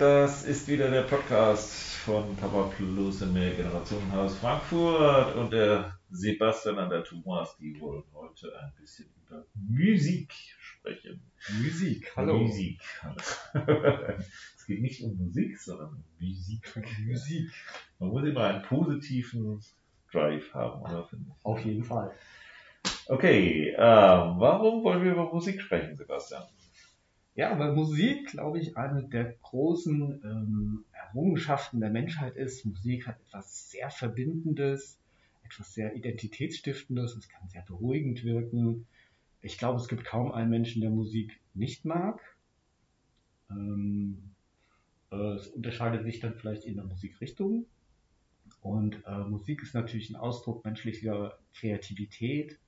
[0.00, 1.74] das ist wieder der Podcast
[2.06, 8.50] von Papa Plus im Mehrgenerationenhaus Frankfurt und der Sebastian und der Thomas, die wollen heute
[8.58, 11.20] ein bisschen über Musik sprechen.
[11.62, 12.38] Musik, hallo.
[12.38, 12.80] Musik.
[14.56, 16.74] es geht nicht um Musik, sondern um Musik.
[17.06, 17.50] Musik.
[17.98, 19.60] Man muss immer einen positiven
[20.10, 21.10] Drive haben, oder?
[21.42, 22.10] Auf jeden Fall.
[23.06, 26.44] Okay, äh, warum wollen wir über Musik sprechen, Sebastian?
[27.34, 32.64] Ja, weil Musik, glaube ich, eine der großen ähm, Errungenschaften der Menschheit ist.
[32.66, 34.98] Musik hat etwas sehr Verbindendes,
[35.44, 38.86] etwas sehr Identitätsstiftendes, es kann sehr beruhigend wirken.
[39.42, 42.20] Ich glaube, es gibt kaum einen Menschen, der Musik nicht mag.
[43.50, 44.32] Ähm,
[45.10, 47.66] äh, es unterscheidet sich dann vielleicht in der Musikrichtung.
[48.60, 52.58] Und äh, Musik ist natürlich ein Ausdruck menschlicher Kreativität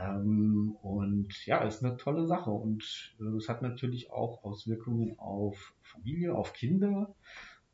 [0.00, 5.74] ähm, und ja, ist eine tolle Sache und äh, es hat natürlich auch Auswirkungen auf
[5.82, 7.14] Familie, auf Kinder.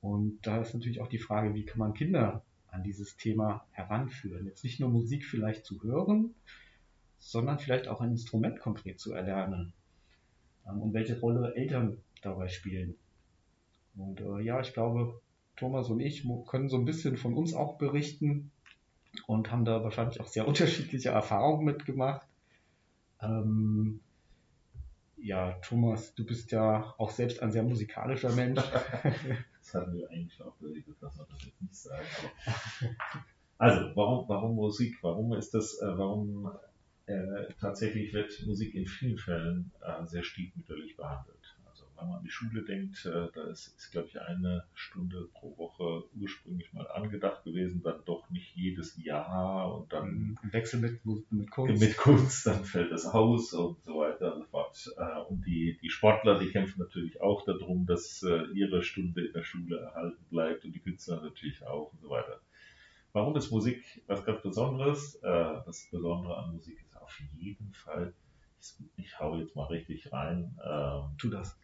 [0.01, 4.47] Und da ist natürlich auch die Frage, wie kann man Kinder an dieses Thema heranführen?
[4.47, 6.35] Jetzt nicht nur Musik vielleicht zu hören,
[7.19, 9.73] sondern vielleicht auch ein Instrument konkret zu erlernen.
[10.67, 12.97] Ähm, und welche Rolle Eltern dabei spielen.
[13.97, 15.21] Und äh, ja, ich glaube,
[15.57, 18.51] Thomas und ich können so ein bisschen von uns auch berichten,
[19.27, 22.27] und haben da wahrscheinlich auch sehr unterschiedliche Erfahrungen mitgemacht.
[23.21, 24.01] Ähm,
[25.17, 28.63] ja, Thomas, du bist ja auch selbst ein sehr musikalischer Mensch.
[29.59, 32.07] das hatten wir eigentlich auch überlegt, dass man das jetzt nicht sagen.
[33.59, 34.99] Also, warum, warum Musik?
[35.01, 36.53] Warum ist das, äh, warum
[37.07, 41.36] äh, tatsächlich wird Musik in vielen Fällen äh, sehr stiefmütterlich behandelt?
[41.99, 45.57] Wenn man an die Schule denkt, äh, da ist, ist glaube ich, eine Stunde pro
[45.57, 50.39] Woche ursprünglich mal angedacht gewesen, dann doch nicht jedes Jahr und dann mhm.
[50.43, 51.81] im Wechsel mit, mit Kunst.
[51.81, 54.91] Mit Kunst, dann fällt es aus und so weiter und so fort.
[54.97, 59.33] Äh, und die, die Sportler, die kämpfen natürlich auch darum, dass äh, ihre Stunde in
[59.33, 62.41] der Schule erhalten bleibt und die Künstler natürlich auch und so weiter.
[63.13, 65.19] Warum ist Musik was ganz Besonderes?
[65.23, 68.13] Das Besondere an Musik ist auf jeden Fall,
[68.61, 70.59] ich, ich hau jetzt mal richtig rein.
[70.63, 71.59] Ähm, tu das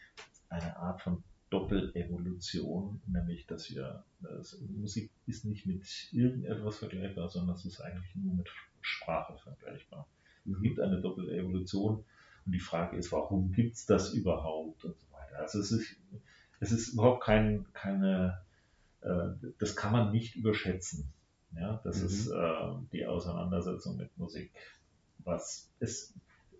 [0.53, 7.57] eine Art von Doppelevolution, nämlich dass wir, das, Musik ist nicht mit irgendetwas vergleichbar, sondern
[7.57, 8.49] es ist eigentlich nur mit
[8.81, 10.07] Sprache vergleichbar.
[10.51, 12.05] Es gibt eine Doppelevolution
[12.47, 15.39] und die Frage ist, warum gibt es das überhaupt und so weiter.
[15.41, 15.97] Also es ist,
[16.61, 18.41] es ist überhaupt kein, keine,
[19.03, 21.12] äh, das kann man nicht überschätzen.
[21.55, 22.07] Ja, das mhm.
[22.07, 24.51] ist äh, die Auseinandersetzung mit Musik.
[25.19, 26.15] Was es,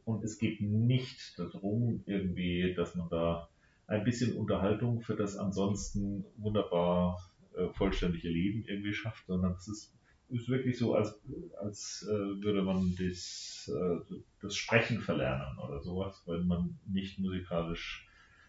[0.04, 3.48] und es geht nicht darum, irgendwie, dass man da
[3.92, 7.19] ein bisschen Unterhaltung für das ansonsten wunderbar
[7.54, 9.94] äh, vollständige Leben irgendwie schafft, sondern es ist,
[10.30, 11.20] ist wirklich so, als,
[11.60, 18.08] als äh, würde man das, äh, das Sprechen verlernen oder sowas, wenn man nicht musikalisch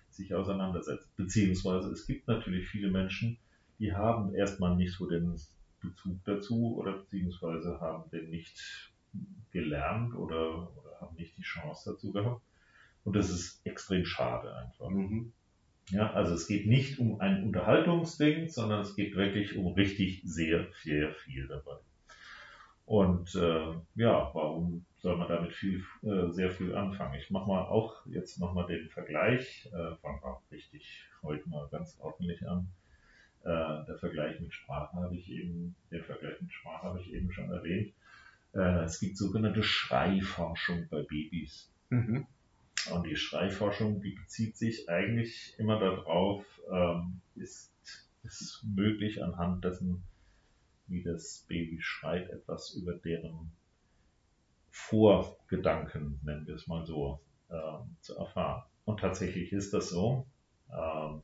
[0.09, 1.14] sich auseinandersetzt.
[1.18, 3.38] Beziehungsweise es gibt natürlich viele Menschen,
[3.80, 5.36] die haben erstmal nicht so den
[5.82, 8.94] Bezug dazu oder beziehungsweise haben den nicht
[9.52, 12.42] gelernt oder, oder haben nicht die Chance dazu gehabt.
[13.03, 14.90] Und das ist extrem schade einfach.
[14.90, 15.34] Mhm.
[15.90, 20.68] Ja, also es geht nicht um ein Unterhaltungsding, sondern es geht wirklich um richtig sehr,
[20.81, 21.78] sehr viel dabei.
[22.86, 27.16] Und äh, ja, warum soll man damit viel, äh, sehr viel anfangen?
[27.16, 31.97] Ich mache mal auch jetzt nochmal den Vergleich, äh, fange auch richtig heute mal ganz
[32.00, 32.68] ordentlich an.
[33.44, 37.31] Äh, der Vergleich mit Sprache habe ich eben, der Vergleich mit Sprache habe ich eben
[37.31, 37.94] schon erwähnt.
[38.53, 41.70] Äh, es gibt sogenannte Schreiforschung bei Babys.
[41.90, 42.25] Mhm.
[42.92, 47.72] Und die Schreiforschung, die bezieht sich eigentlich immer darauf, ähm, ist
[48.24, 50.04] es möglich anhand dessen,
[50.88, 53.52] wie das Baby schreit, etwas über deren
[54.70, 58.64] Vorgedanken, nennen wir es mal so, ähm, zu erfahren.
[58.86, 60.26] Und tatsächlich ist das so.
[60.70, 61.22] Ähm,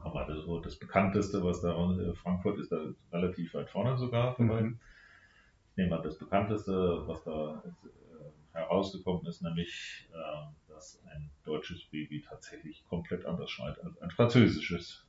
[0.00, 2.78] haben wir das, das bekannteste, was da in Frankfurt ist, da
[3.12, 4.40] relativ weit vorne sogar.
[4.40, 4.78] Mhm.
[5.70, 7.62] Ich nehme mal das bekannteste, was da
[8.52, 15.06] herausgekommen ist, nämlich, äh, dass ein deutsches Baby tatsächlich komplett anders schreit als ein französisches.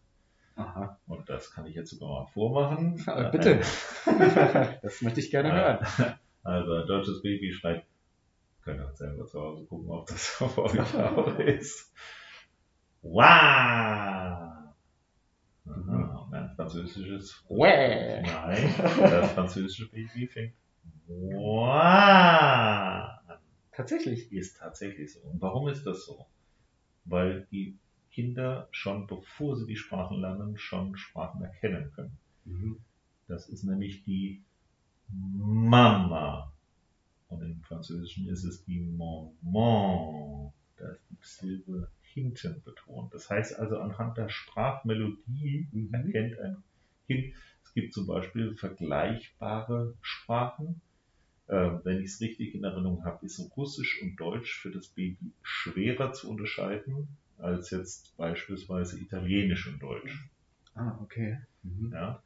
[0.55, 0.99] Aha.
[1.07, 3.03] Und das kann ich jetzt sogar mal vormachen.
[3.05, 3.61] Ja, bitte.
[4.81, 6.17] das möchte ich gerne hören.
[6.45, 7.85] Also ein deutsches Baby schreit,
[8.63, 11.93] könnt ihr selber zu Hause gucken, ob das auf euch auch ist.
[13.01, 14.73] Wow!
[15.63, 16.17] Mhm.
[16.17, 17.45] Und ein französisches.
[17.47, 20.53] Nein, das französische Baby fängt
[21.07, 21.63] Wow!
[23.75, 24.31] Tatsächlich.
[24.31, 25.19] Ist tatsächlich so.
[25.21, 26.25] Und warum ist das so?
[27.05, 27.77] Weil die
[28.11, 32.17] Kinder schon, bevor sie die Sprachen lernen, schon Sprachen erkennen können.
[32.45, 32.79] Mhm.
[33.27, 34.43] Das ist nämlich die
[35.09, 36.53] Mama.
[37.29, 40.51] Und im Französischen ist es die Maman.
[40.77, 43.13] Da ist die Silbe hinten betont.
[43.13, 45.93] Das heißt also, anhand der Sprachmelodie Mhm.
[45.93, 46.63] erkennt ein
[47.07, 47.33] Kind,
[47.63, 50.81] es gibt zum Beispiel vergleichbare Sprachen.
[51.47, 55.31] Äh, wenn ich es richtig in Erinnerung habe, ist Russisch und Deutsch für das Baby
[55.41, 57.07] schwerer zu unterscheiden
[57.37, 60.29] als jetzt beispielsweise Italienisch und Deutsch.
[60.75, 61.39] Ah, okay.
[61.63, 61.91] Mhm.
[61.93, 62.23] Ja.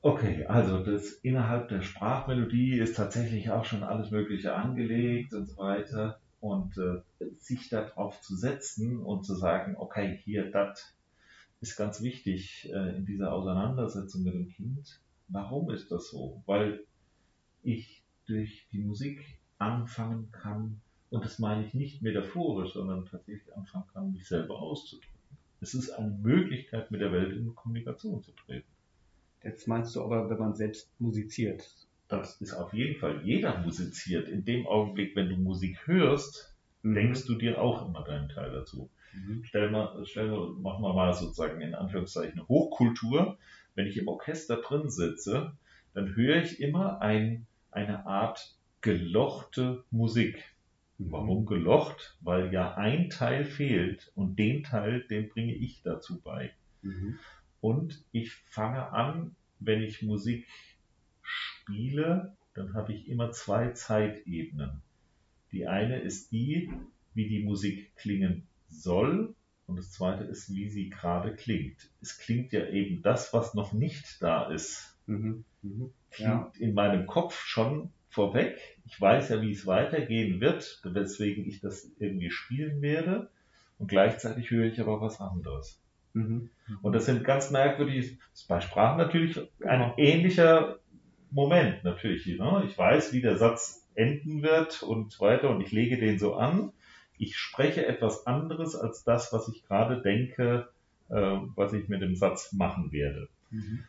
[0.00, 5.56] Okay, also das innerhalb der Sprachmelodie ist tatsächlich auch schon alles Mögliche angelegt und so
[5.56, 6.20] weiter.
[6.40, 7.00] Und äh,
[7.38, 10.94] sich darauf zu setzen und zu sagen, okay, hier, das
[11.62, 15.00] ist ganz wichtig äh, in dieser Auseinandersetzung mit dem Kind.
[15.28, 16.42] Warum ist das so?
[16.44, 16.84] Weil
[17.64, 20.80] ich durch die Musik anfangen kann,
[21.10, 25.14] und das meine ich nicht metaphorisch, sondern tatsächlich anfangen kann, mich selber auszudrücken.
[25.60, 28.66] Es ist eine Möglichkeit, mit der Welt in Kommunikation zu treten.
[29.42, 31.70] Jetzt meinst du aber, wenn man selbst musiziert.
[32.08, 34.28] Das ist auf jeden Fall, jeder musiziert.
[34.28, 38.90] In dem Augenblick, wenn du Musik hörst, denkst du dir auch immer deinen Teil dazu.
[39.14, 39.42] Mhm.
[39.44, 43.38] Stell mal, stell mal, machen wir mal sozusagen in Anführungszeichen Hochkultur.
[43.74, 45.56] Wenn ich im Orchester drin sitze,
[45.94, 50.42] dann höre ich immer ein, eine Art gelochte Musik.
[50.98, 52.16] Warum gelocht?
[52.20, 56.52] Weil ja ein Teil fehlt und den Teil, den bringe ich dazu bei.
[56.82, 57.18] Mhm.
[57.60, 60.46] Und ich fange an, wenn ich Musik
[61.22, 64.82] spiele, dann habe ich immer zwei Zeitebenen.
[65.50, 66.70] Die eine ist die,
[67.14, 69.34] wie die Musik klingen soll
[69.66, 71.90] und das zweite ist, wie sie gerade klingt.
[72.00, 75.44] Es klingt ja eben das, was noch nicht da ist, Mhm.
[75.62, 75.92] Mhm.
[76.18, 76.52] Ja.
[76.58, 78.58] in meinem Kopf schon vorweg.
[78.86, 83.28] Ich weiß ja, wie es weitergehen wird, weswegen ich das irgendwie spielen werde.
[83.78, 85.80] Und gleichzeitig höre ich aber was anderes.
[86.12, 86.50] Mhm.
[86.80, 90.78] Und das sind ganz merkwürdig, das ist bei Sprachen natürlich ein ähnlicher
[91.30, 92.26] Moment natürlich.
[92.26, 92.62] Ne?
[92.66, 96.34] Ich weiß, wie der Satz enden wird und so weiter und ich lege den so
[96.34, 96.72] an.
[97.18, 100.68] Ich spreche etwas anderes als das, was ich gerade denke,
[101.10, 103.28] äh, was ich mit dem Satz machen werde.
[103.50, 103.84] Mhm.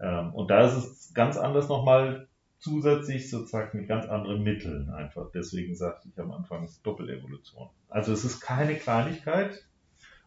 [0.00, 2.28] Ähm, und da ist es ganz anders nochmal
[2.58, 5.30] zusätzlich sozusagen mit ganz anderen Mitteln einfach.
[5.32, 7.68] Deswegen sagte ich am Anfang Doppelevolution.
[7.88, 9.64] Also es ist keine Kleinigkeit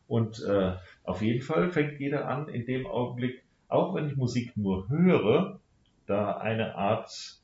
[0.07, 0.73] und äh,
[1.03, 5.59] auf jeden Fall fängt jeder an, in dem Augenblick, auch wenn ich Musik nur höre,
[6.07, 7.39] da eine Art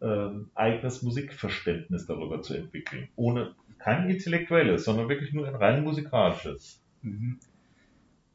[0.00, 3.08] ähm, eigenes Musikverständnis darüber zu entwickeln.
[3.16, 6.82] Ohne kein intellektuelles, sondern wirklich nur ein rein musikalisches.
[7.02, 7.38] Mhm.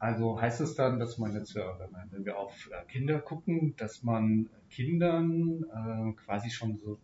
[0.04, 1.62] Also heißt es dann, dass man jetzt, äh,
[2.10, 6.98] wenn wir- auf äh, Kinder gucken, dass man Kindern äh, quasi schon so,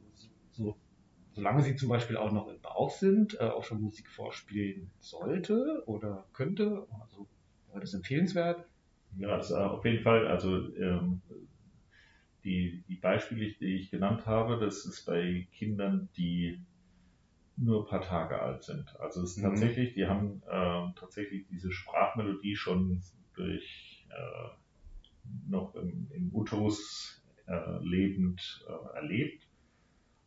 [0.51, 0.77] so,
[1.33, 6.27] solange sie zum Beispiel auch noch im Bauch sind, auch schon Musik vorspielen sollte oder
[6.35, 6.87] könnte?
[7.01, 7.27] Also
[7.69, 8.69] wäre das empfehlenswert?
[9.17, 11.23] Ja, das auf jeden Fall, also ähm,
[12.45, 16.61] die, die Beispiele, die ich genannt habe, das ist bei Kindern, die
[17.61, 18.97] nur ein paar Tage alt sind.
[19.01, 19.43] Also es ist Mhm.
[19.43, 23.03] tatsächlich, die haben ähm, tatsächlich diese Sprachmelodie schon
[23.35, 24.49] durch äh,
[25.49, 29.47] noch im, im Uterus äh, lebend äh, erlebt.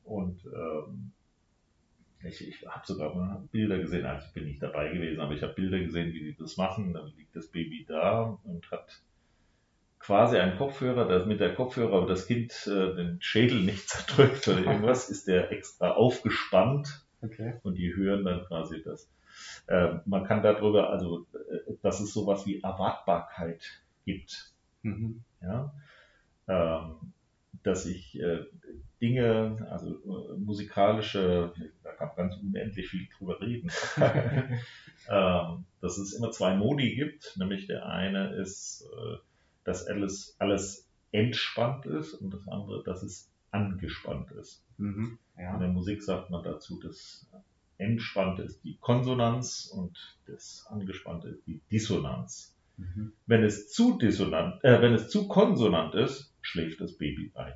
[0.04, 1.14] Und ähm,
[2.24, 5.44] ich, ich habe sogar mal Bilder gesehen, also ich bin nicht dabei gewesen, aber ich
[5.44, 6.94] habe Bilder gesehen, wie die das machen.
[6.94, 9.04] Dann liegt das Baby da und hat
[10.00, 14.48] quasi einen Kopfhörer, das mit der Kopfhörer aber das Kind äh, den Schädel nicht zerdrückt
[14.48, 17.54] oder irgendwas, ist der extra aufgespannt Okay.
[17.64, 19.10] und die hören dann quasi das.
[19.68, 23.64] Äh, man kann darüber, also, äh, dass es sowas wie Erwartbarkeit
[24.06, 24.54] gibt.
[24.84, 25.24] Mhm.
[25.42, 25.74] Ja?
[26.48, 27.14] Ähm,
[27.64, 28.46] dass ich äh,
[29.02, 33.72] Dinge, also äh, musikalische, da kann man ganz unendlich viel drüber reden,
[35.10, 39.18] ähm, dass es immer zwei Modi gibt, nämlich der eine ist, äh,
[39.64, 44.64] dass alles, alles entspannt ist und das andere, dass es angespannt ist.
[44.78, 45.18] Mhm.
[45.38, 45.58] In Ja.
[45.58, 47.28] der Musik sagt man dazu, das
[47.78, 52.56] Entspannte ist die Konsonanz und das Angespannte ist die Dissonanz.
[52.78, 53.14] Mhm.
[53.26, 57.54] Wenn es zu dissonant, äh, wenn es zu konsonant ist, schläft das Baby ein.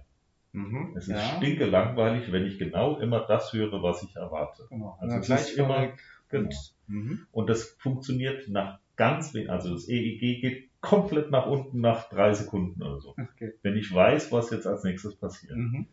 [0.53, 0.93] Mhm.
[0.95, 1.37] Es ist ja.
[1.37, 4.67] stinke langweilig, wenn ich genau immer das höre, was ich erwarte.
[4.69, 4.97] Genau.
[4.99, 5.93] Also Ja, es ist immer-.
[6.29, 6.49] Genau.
[6.87, 7.25] Mhm.
[7.31, 12.33] Und das funktioniert nach ganz wenig, also das EEG geht komplett nach unten nach drei
[12.33, 13.09] Sekunden oder so.
[13.11, 13.53] Okay.
[13.61, 15.57] Wenn ich weiß, was jetzt als nächstes passiert.
[15.57, 15.87] Mhm.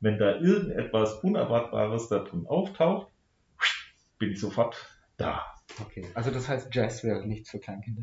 [0.00, 3.10] Wenn da irgendetwas Unerwartbares da drin auftaucht,
[4.18, 4.76] bin ich sofort
[5.16, 5.46] da.
[5.80, 6.06] Okay.
[6.14, 8.02] Also das heißt, Jazz wäre nichts für Kleinkinder.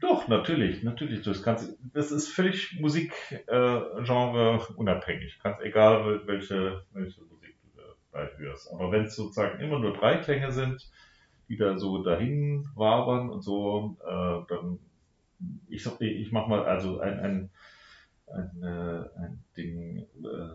[0.00, 1.22] Doch, natürlich, natürlich.
[1.22, 5.38] Das, kannst, das ist völlig Musikgenre äh, unabhängig.
[5.42, 8.72] Ganz egal, wel- welche, welche Musik du dabei hörst.
[8.72, 10.90] Aber wenn es sozusagen immer nur drei Klänge sind,
[11.48, 14.78] die da so dahin wabern und so, äh, dann
[15.68, 17.50] ich, sag- ich mach mal also ein, ein,
[18.26, 20.54] ein, äh, ein Ding, äh,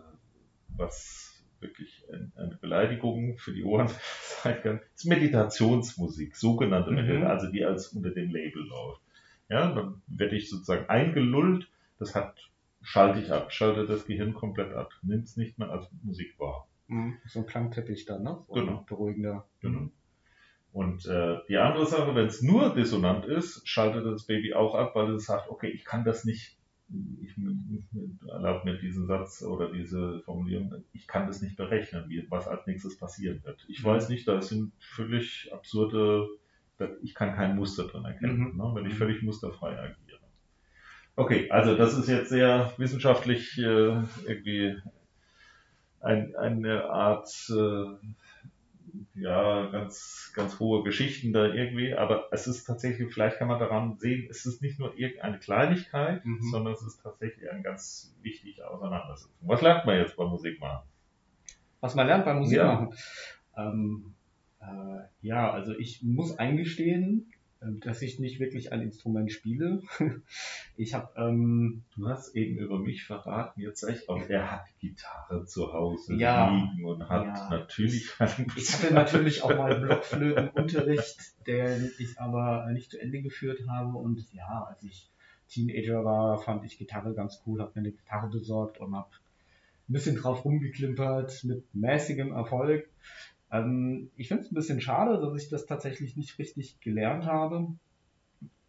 [0.76, 2.04] was wirklich
[2.36, 3.88] eine Beleidigung für die Ohren
[4.42, 6.96] sein kann, ist Meditationsmusik, sogenannte mhm.
[6.96, 9.00] Meditation, also die als unter dem Label läuft.
[9.48, 12.36] Ja, dann werde ich sozusagen eingelullt, das hat,
[12.82, 16.66] schalte ich ab, schalte das Gehirn komplett ab, nimmt es nicht mehr als Musik wahr.
[16.88, 17.18] Mhm.
[17.26, 18.38] So ein Klangteppich dann, ne?
[18.52, 18.84] Genau.
[18.86, 19.46] Beruhigender.
[19.60, 19.88] Genau.
[20.74, 24.96] Und äh, die andere Sache, wenn es nur dissonant ist, schaltet das Baby auch ab,
[24.96, 26.58] weil es sagt, okay, ich kann das nicht
[27.22, 27.34] ich
[28.28, 32.66] erlaube mir diesen Satz oder diese Formulierung, ich kann das nicht berechnen, wie, was als
[32.66, 33.64] nächstes passieren wird.
[33.68, 33.88] Ich mhm.
[33.88, 36.28] weiß nicht, da sind völlig absurde,
[37.02, 38.56] ich kann kein Muster drin erkennen, mhm.
[38.56, 40.20] ne, wenn ich völlig musterfrei agiere.
[41.16, 44.76] Okay, also das ist jetzt sehr wissenschaftlich äh, irgendwie
[46.00, 48.06] ein, eine Art äh,
[49.14, 53.96] ja, ganz, ganz hohe Geschichten da irgendwie, aber es ist tatsächlich, vielleicht kann man daran
[53.98, 56.42] sehen, es ist nicht nur irgendeine Kleinigkeit, mhm.
[56.50, 59.32] sondern es ist tatsächlich ein ganz wichtiger Auseinandersetzung.
[59.42, 60.86] Was lernt man jetzt beim Musik machen?
[61.80, 62.72] Was man lernt beim Musik ja.
[62.72, 62.94] machen?
[63.56, 64.14] Ähm,
[64.60, 67.32] äh, ja, also ich muss eingestehen,
[67.80, 69.82] dass ich nicht wirklich ein Instrument spiele.
[70.76, 71.08] Ich habe.
[71.16, 76.14] Ähm, du hast eben über mich verraten, jetzt ich auch, er hat Gitarre zu Hause
[76.16, 77.48] ja, liegen und hat ja.
[77.48, 78.10] natürlich.
[78.56, 83.96] Ich hatte natürlich auch mal Blockflötenunterricht, den ich aber nicht zu Ende geführt habe.
[83.96, 85.12] Und ja, als ich
[85.48, 89.10] Teenager war, fand ich Gitarre ganz cool, habe mir eine Gitarre besorgt und habe
[89.88, 92.88] ein bisschen drauf rumgeklimpert mit mäßigem Erfolg.
[93.50, 97.68] Ähm, ich finde es ein bisschen schade, dass ich das tatsächlich nicht richtig gelernt habe.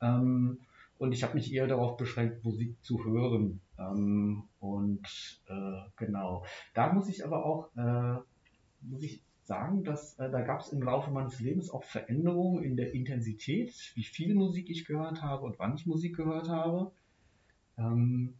[0.01, 0.59] Ähm,
[0.97, 3.61] und ich habe mich eher darauf beschränkt, Musik zu hören.
[3.77, 6.45] Ähm, und äh, genau.
[6.73, 8.19] Da muss ich aber auch äh,
[8.81, 12.75] muss ich sagen, dass äh, da gab es im Laufe meines Lebens auch Veränderungen in
[12.75, 16.91] der Intensität, wie viel Musik ich gehört habe und wann ich Musik gehört habe.
[17.77, 18.35] Ähm,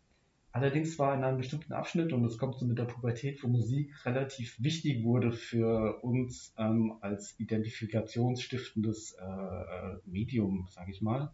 [0.56, 3.94] Allerdings war in einem bestimmten Abschnitt, und das kommt so mit der Pubertät, wo Musik
[4.06, 11.34] relativ wichtig wurde für uns ähm, als identifikationsstiftendes äh, äh Medium, sage ich mal,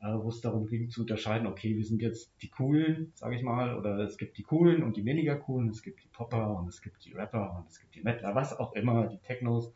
[0.00, 3.42] äh, wo es darum ging zu unterscheiden, okay, wir sind jetzt die Coolen, sage ich
[3.42, 6.68] mal, oder es gibt die Coolen und die weniger Coolen, es gibt die Popper und
[6.68, 9.72] es gibt die Rapper und es gibt die Metaler, was auch immer, die Technos,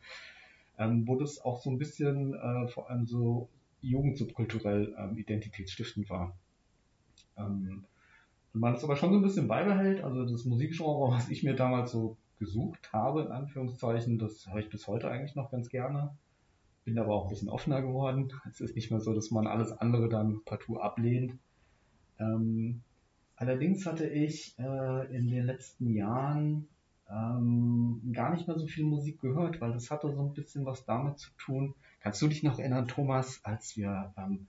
[0.77, 3.49] ähm, wo das auch so ein bisschen äh, vor allem so
[3.81, 6.33] jugendsubkulturell ähm, identitätsstiftend war.
[7.37, 7.83] Ähm,
[8.55, 10.01] und man es aber schon so ein bisschen beibehält.
[10.01, 14.69] Also das Musikgenre, was ich mir damals so gesucht habe, in Anführungszeichen, das höre ich
[14.69, 16.15] bis heute eigentlich noch ganz gerne.
[16.85, 18.31] Bin aber auch ein bisschen offener geworden.
[18.49, 21.37] Es ist nicht mehr so, dass man alles andere dann partout ablehnt.
[22.17, 22.81] Ähm,
[23.35, 26.69] allerdings hatte ich äh, in den letzten Jahren
[27.09, 30.85] ähm, gar nicht mehr so viel Musik gehört, weil das hatte so ein bisschen was
[30.85, 31.75] damit zu tun.
[31.99, 34.47] Kannst du dich noch erinnern, Thomas, als wir ähm,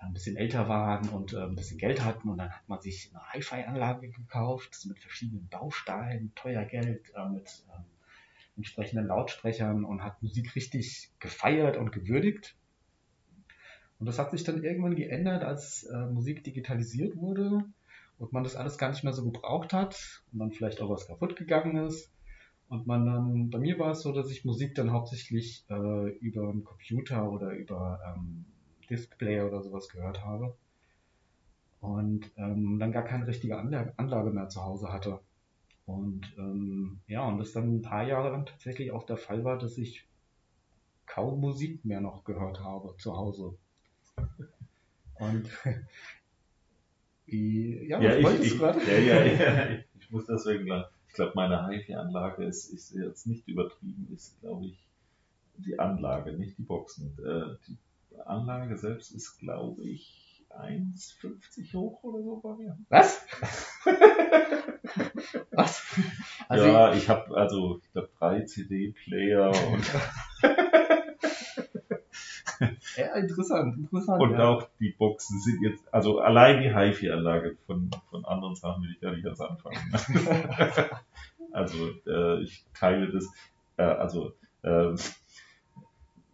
[0.00, 3.10] ein bisschen älter waren und äh, ein bisschen Geld hatten und dann hat man sich
[3.12, 10.22] eine Hi-Fi-Anlage gekauft mit verschiedenen Bausteinen, teuer Geld, äh, mit äh, entsprechenden Lautsprechern und hat
[10.22, 12.56] Musik richtig gefeiert und gewürdigt.
[13.98, 17.64] Und das hat sich dann irgendwann geändert, als äh, Musik digitalisiert wurde
[18.18, 21.06] und man das alles gar nicht mehr so gebraucht hat und dann vielleicht auch was
[21.06, 22.10] kaputt gegangen ist.
[22.68, 26.48] Und man dann, bei mir war es so, dass ich Musik dann hauptsächlich äh, über
[26.48, 28.46] einen Computer oder über ähm,
[28.90, 30.56] Display oder sowas gehört habe.
[31.80, 35.20] Und ähm, dann gar keine richtige Anlage, mehr zu Hause hatte.
[35.86, 39.58] Und ähm, ja, und das dann ein paar Jahre lang tatsächlich auch der Fall war,
[39.58, 40.06] dass ich
[41.06, 43.56] kaum Musik mehr noch gehört habe zu Hause.
[45.14, 45.50] Und
[47.26, 49.68] ja, ja, ich, ich, ja, ja, ja,
[49.98, 50.92] ich muss deswegen lachen.
[51.08, 54.86] Ich glaube, meine HiFi-Anlage ist, ist jetzt nicht übertrieben, ist, glaube ich,
[55.56, 57.18] die Anlage, nicht die Boxen.
[57.18, 57.76] Äh, die
[58.26, 62.78] Anlage selbst ist, glaube ich, 1,50 hoch oder so bei mir.
[62.88, 63.26] Was?
[65.52, 65.86] Was?
[66.48, 69.84] Also ja, ich habe also, ich glaube, drei CD-Player und.
[72.96, 74.20] ja, interessant, interessant.
[74.20, 74.48] Und ja.
[74.48, 79.00] auch die Boxen sind jetzt, also allein die HiFi-Anlage von, von anderen Sachen will ich
[79.00, 79.78] gar nicht erst anfangen.
[81.52, 83.26] also, äh, ich teile das,
[83.76, 84.94] äh, also, äh,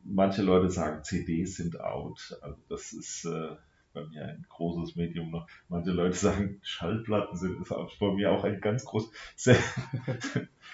[0.08, 2.38] manche Leute sagen, CDs sind out.
[2.40, 3.56] Also das ist äh,
[3.92, 5.46] bei mir ein großes Medium noch.
[5.68, 7.96] Manche Leute sagen, Schallplatten sind out.
[7.98, 9.10] Bei mir auch ein ganz großes.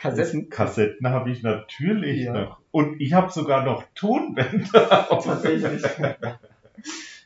[0.00, 0.48] Kassetten?
[0.50, 2.32] Kassetten habe ich natürlich ja.
[2.32, 2.60] noch.
[2.70, 5.08] Und ich habe sogar noch Tonbänder.
[5.22, 5.82] Tatsächlich.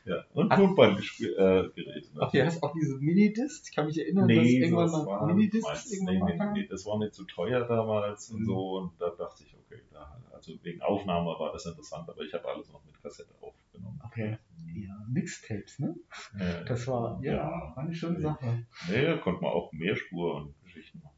[0.05, 1.73] Ja, und Tonbandgeräte.
[1.75, 3.67] Äh, hast du auch diese Minidisc?
[3.67, 6.97] Ich kann mich erinnern, nee, dass irgendwann mal Minidiscs irgendwann nee, nee, nee, das war
[6.97, 8.37] nicht zu teuer damals mhm.
[8.37, 8.77] und so.
[8.77, 12.47] Und da dachte ich, okay, da, also wegen Aufnahme war das interessant, aber ich habe
[12.47, 14.01] alles noch mit Kassette aufgenommen.
[14.05, 14.37] Okay.
[14.75, 15.95] Ja, Mixtapes, ne?
[16.37, 18.65] Äh, das war, ja, ja, war eine schöne Sache.
[18.89, 21.15] Nee, da konnte man auch Mehrspur und Geschichten machen.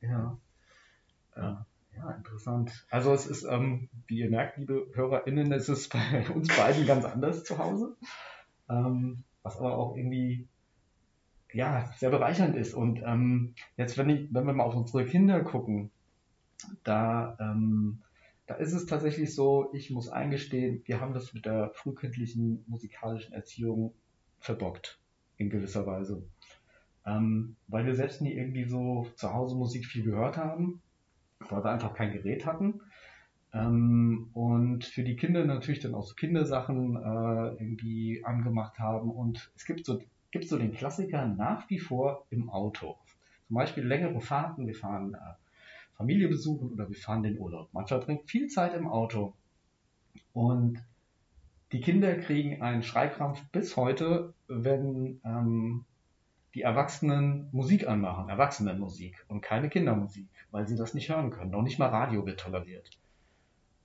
[0.00, 0.38] Ja.
[1.36, 1.66] Ja.
[1.96, 2.86] ja, interessant.
[2.90, 7.04] Also es ist, ähm, wie ihr merkt, liebe HörerInnen, es ist bei uns beiden ganz
[7.04, 7.96] anders zu Hause.
[8.68, 10.48] Ähm, was aber auch irgendwie
[11.52, 12.74] ja, sehr bereichernd ist.
[12.74, 15.90] Und ähm, jetzt, wenn, ich, wenn wir mal auf unsere Kinder gucken,
[16.84, 18.00] da, ähm,
[18.46, 23.32] da ist es tatsächlich so, ich muss eingestehen, wir haben das mit der frühkindlichen musikalischen
[23.32, 23.94] Erziehung
[24.38, 24.98] verbockt,
[25.36, 26.22] in gewisser Weise.
[27.06, 30.82] Ähm, weil wir selbst nie irgendwie so zu Hause Musik viel gehört haben,
[31.48, 32.80] weil wir einfach kein Gerät hatten.
[33.52, 39.10] Ähm, und für die Kinder natürlich dann auch so Kindersachen äh, irgendwie angemacht haben.
[39.10, 40.00] Und es gibt so
[40.30, 42.96] gibt so den Klassiker nach wie vor im Auto.
[43.46, 45.18] Zum Beispiel längere Fahrten, wir fahren äh,
[46.00, 47.68] Familie besuchen oder wir fahren den Urlaub.
[47.74, 49.34] Man verbringt viel Zeit im Auto
[50.32, 50.82] und
[51.72, 55.84] die Kinder kriegen einen Schreikrampf bis heute, wenn ähm,
[56.54, 61.50] die Erwachsenen Musik anmachen, Erwachsenenmusik und keine Kindermusik, weil sie das nicht hören können.
[61.50, 62.88] Noch nicht mal Radio wird toleriert.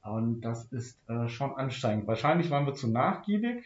[0.02, 2.08] Und das ist äh, schon anstrengend.
[2.08, 3.66] Wahrscheinlich waren wir zu nachgiebig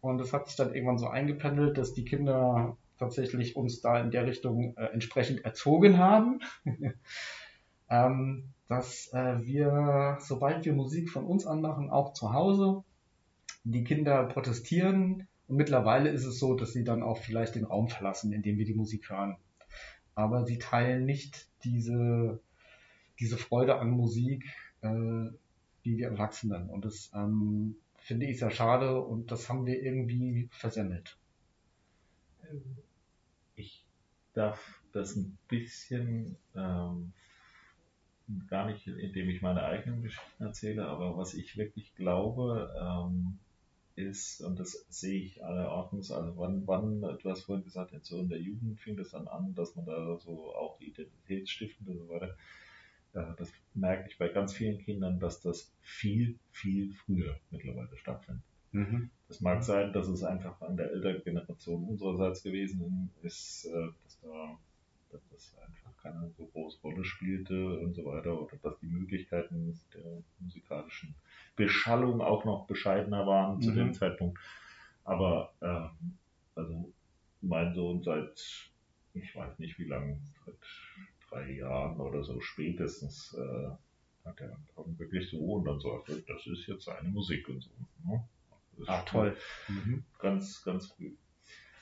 [0.00, 4.10] und es hat sich dann irgendwann so eingependelt, dass die Kinder tatsächlich uns da in
[4.10, 6.40] der Richtung äh, entsprechend erzogen haben.
[7.88, 12.82] ähm, dass äh, wir, sobald wir Musik von uns anmachen, auch zu Hause,
[13.64, 15.28] die Kinder protestieren.
[15.48, 18.58] Und mittlerweile ist es so, dass sie dann auch vielleicht den Raum verlassen, in dem
[18.58, 19.36] wir die Musik hören.
[20.14, 22.40] Aber sie teilen nicht diese,
[23.20, 24.44] diese Freude an Musik
[24.80, 25.30] äh,
[25.86, 26.68] wie wir Erwachsenen.
[26.68, 31.16] Und das ähm, finde ich sehr schade und das haben wir irgendwie versemmelt.
[33.54, 33.84] Ich
[34.34, 37.12] darf das ein bisschen ähm,
[38.48, 43.38] gar nicht, indem ich meine eigenen Geschichten erzähle, aber was ich wirklich glaube, ähm,
[43.94, 48.08] ist, und das sehe ich alle Ordnungs, also wann, wann, du hast vorhin gesagt, jetzt
[48.08, 51.98] so in der Jugend fing das dann an, dass man da so auch identitätsstiftend und
[51.98, 52.36] so weiter,
[53.38, 58.44] das merke ich bei ganz vielen Kindern, dass das viel, viel früher mittlerweile stattfindet.
[58.72, 59.10] Mhm.
[59.28, 64.20] Das mag sein, dass es einfach an der älteren Generation unsererseits gewesen ist, äh, dass
[64.20, 64.58] da
[65.16, 69.78] dass das einfach keine so große Rolle spielte und so weiter, oder dass die Möglichkeiten
[69.94, 71.14] der musikalischen
[71.56, 73.62] Beschallung auch noch bescheidener waren mhm.
[73.62, 73.94] zu dem mhm.
[73.94, 74.38] Zeitpunkt.
[75.04, 76.18] Aber ähm,
[76.54, 76.92] also
[77.40, 78.70] mein Sohn seit,
[79.14, 80.56] ich weiß nicht wie lange, seit
[81.28, 83.70] drei Jahren oder so spätestens äh,
[84.24, 87.62] hat er dann wirklich so und dann sagt er, das ist jetzt seine Musik und
[87.62, 87.70] so.
[88.04, 88.28] Ne?
[88.86, 89.36] Ah, toll.
[89.68, 90.04] Mhm.
[90.18, 91.12] Ganz, ganz früh.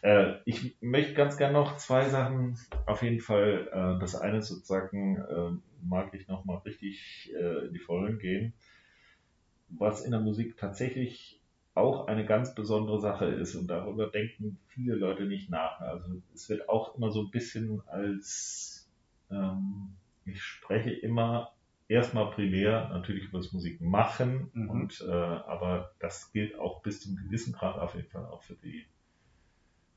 [0.05, 3.69] Äh, ich möchte ganz gerne noch zwei Sachen auf jeden Fall.
[3.73, 5.51] Äh, das eine sozusagen äh,
[5.83, 8.53] mag ich nochmal richtig äh, in die Vollen gehen.
[9.71, 11.41] Was in der Musik tatsächlich
[11.75, 15.81] auch eine ganz besondere Sache ist und darüber denken viele Leute nicht nach.
[15.81, 18.87] Also es wird auch immer so ein bisschen als
[19.31, 21.53] ähm, ich spreche immer
[21.89, 24.71] erstmal primär natürlich über das Musik machen mhm.
[24.71, 28.55] und äh, aber das gilt auch bis zum gewissen Grad auf jeden Fall auch für
[28.55, 28.85] die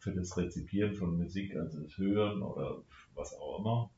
[0.07, 2.81] für das Rezipieren von Musik, also das Hören oder
[3.13, 3.91] was auch immer,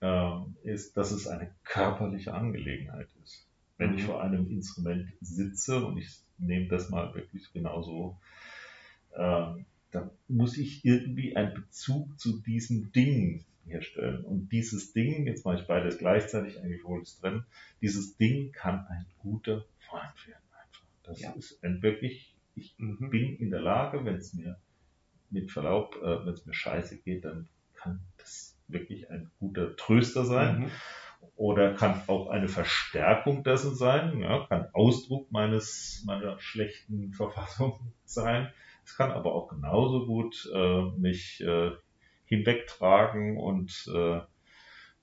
[0.00, 3.46] ähm, ist, dass es eine körperliche Angelegenheit ist.
[3.76, 3.98] Wenn mhm.
[3.98, 8.18] ich vor einem Instrument sitze und ich nehme das mal wirklich genauso,
[9.14, 14.24] ähm, dann muss ich irgendwie einen Bezug zu diesem Ding herstellen.
[14.24, 17.44] Und dieses Ding, jetzt mache ich beides gleichzeitig, eigentlich wohl ist drin,
[17.82, 20.86] dieses Ding kann ein guter Freund werden einfach.
[21.02, 21.32] Das ja.
[21.32, 23.10] ist ein wirklich, ich mhm.
[23.10, 24.58] bin in der Lage, wenn es mir
[25.30, 30.24] mit Verlaub, äh, wenn es mir scheiße geht, dann kann das wirklich ein guter Tröster
[30.24, 30.60] sein.
[30.60, 30.70] Mhm.
[31.36, 38.52] Oder kann auch eine Verstärkung dessen sein, ja, kann Ausdruck meines, meiner schlechten Verfassung sein.
[38.84, 41.72] Es kann aber auch genauso gut äh, mich äh,
[42.24, 44.20] hinwegtragen und äh,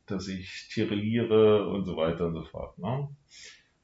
[0.06, 2.78] dass ich tirilliere und so weiter und so fort.
[2.78, 3.10] Ne?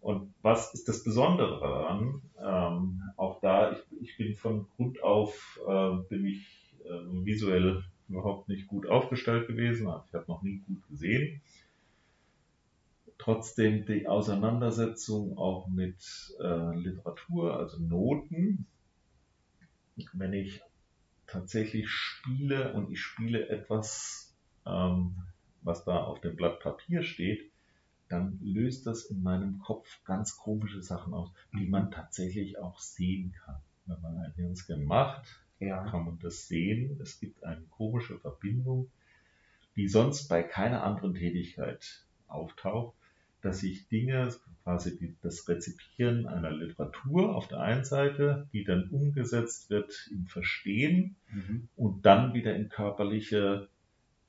[0.02, 2.22] Und was ist das Besondere daran?
[2.44, 8.50] Ähm, auch da, ich, ich, bin von Grund auf, äh, bin ich äh, visuell überhaupt
[8.50, 9.88] nicht gut aufgestellt gewesen.
[9.88, 11.40] Also ich habe noch nie gut gesehen.
[13.20, 18.66] Trotzdem die Auseinandersetzung auch mit äh, Literatur, also Noten.
[20.14, 20.62] Wenn ich
[21.28, 24.34] tatsächlich spiele und ich spiele etwas,
[24.66, 25.16] ähm,
[25.62, 27.51] was da auf dem Blatt Papier steht,
[28.12, 33.34] dann löst das in meinem Kopf ganz komische Sachen aus, die man tatsächlich auch sehen
[33.44, 33.58] kann.
[33.86, 35.84] Wenn man ein Hirnscan macht, ja.
[35.90, 37.00] kann man das sehen.
[37.02, 38.90] Es gibt eine komische Verbindung,
[39.76, 42.96] die sonst bei keiner anderen Tätigkeit auftaucht
[43.42, 48.90] dass sich Dinge, quasi die, das Rezipieren einer Literatur auf der einen Seite, die dann
[48.90, 51.68] umgesetzt wird im Verstehen mhm.
[51.76, 53.68] und dann wieder in körperliche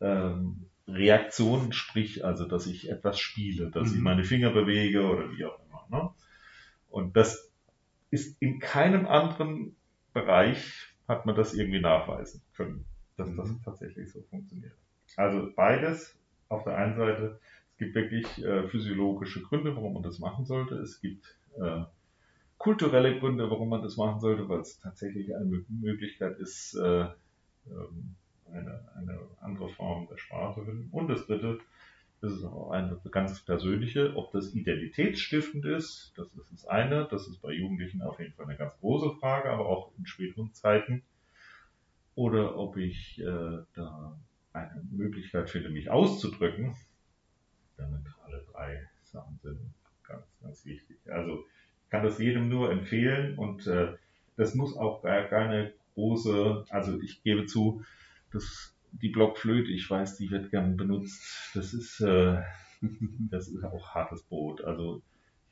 [0.01, 3.97] ähm, Reaktion, sprich also, dass ich etwas spiele, dass mhm.
[3.97, 5.87] ich meine Finger bewege oder wie auch immer.
[5.91, 6.11] Ne?
[6.91, 7.51] Und das
[8.11, 9.77] ist in keinem anderen
[10.13, 12.85] Bereich hat man das irgendwie nachweisen können,
[13.17, 13.63] dass das mhm.
[13.65, 14.75] tatsächlich so funktioniert.
[15.17, 16.17] Also beides.
[16.49, 17.41] Auf der einen Seite,
[17.71, 20.75] es gibt wirklich äh, physiologische Gründe, warum man das machen sollte.
[20.75, 21.25] Es gibt
[21.59, 21.85] äh,
[22.59, 27.07] kulturelle Gründe, warum man das machen sollte, weil es tatsächlich eine Möglichkeit ist, äh,
[27.67, 28.17] ähm,
[28.53, 30.89] eine, eine andere Form der Sprache finden.
[30.91, 31.59] Und das dritte,
[32.21, 37.27] das ist auch eine ganz persönliche, ob das identitätsstiftend ist, das ist das eine, das
[37.27, 41.03] ist bei Jugendlichen auf jeden Fall eine ganz große Frage, aber auch in späteren Zeiten.
[42.15, 44.17] Oder ob ich äh, da
[44.53, 46.77] eine Möglichkeit finde, mich auszudrücken,
[47.77, 49.59] damit alle drei Sachen sind
[50.07, 50.99] ganz, ganz wichtig.
[51.11, 51.45] Also
[51.85, 53.95] ich kann das jedem nur empfehlen und äh,
[54.37, 57.83] das muss auch gar keine große, also ich gebe zu,
[58.33, 61.51] dass die Blockflöte, ich weiß, die wird gern benutzt.
[61.55, 62.43] Das ist, äh,
[63.31, 64.63] das ist auch hartes Brot.
[64.65, 65.03] Also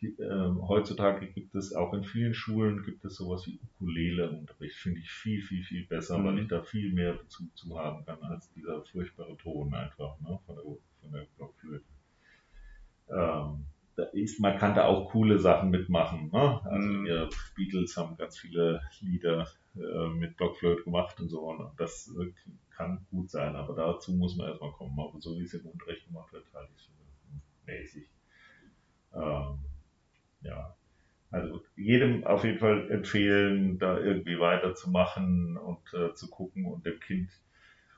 [0.03, 4.77] äh, heutzutage gibt es auch in vielen Schulen gibt es sowas wie Ukulele-Unterricht.
[4.77, 6.25] Finde ich viel, viel, viel besser, mhm.
[6.25, 10.38] weil ich da viel mehr Bezug zu haben kann als dieser furchtbare Ton einfach ne,
[10.47, 10.64] von, der,
[11.01, 11.85] von der Blockflöte.
[13.09, 13.66] Ähm,
[14.13, 16.31] ist, man kann da auch coole Sachen mitmachen.
[16.33, 16.61] Ne?
[16.65, 17.05] Also mhm.
[17.05, 21.41] die Beatles haben ganz viele Lieder äh, mit Blockflöte gemacht und so.
[21.41, 22.33] Und das äh,
[22.71, 24.99] kann gut sein, aber dazu muss man erstmal kommen.
[24.99, 28.09] Aber so wie es im Unterricht gemacht wird, halte ich es mäßig.
[29.15, 29.59] Ähm,
[30.43, 30.75] ja,
[31.31, 36.99] also jedem auf jeden Fall empfehlen, da irgendwie weiterzumachen und äh, zu gucken und dem
[37.01, 37.31] Kind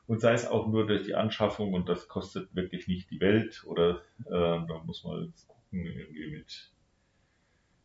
[0.06, 3.64] und sei es auch nur durch die Anschaffung und das kostet wirklich nicht die Welt
[3.66, 6.70] oder äh, da muss man gucken irgendwie mit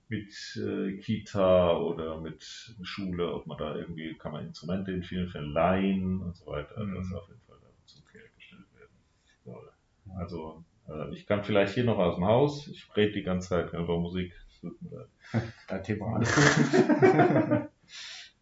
[0.10, 5.28] mit äh, Kita oder mit Schule, ob man da irgendwie kann man Instrumente in vielen
[5.28, 6.82] Fällen leihen und so weiter.
[6.82, 6.96] Mhm.
[6.96, 8.96] Das auf jeden Fall zum Geld gestellt werden
[9.44, 9.72] soll.
[10.16, 13.74] Also äh, ich kann vielleicht hier noch aus dem Haus, ich rede die ganze Zeit
[13.74, 14.34] über Musik,
[15.68, 16.44] Dein Thema, alles gut.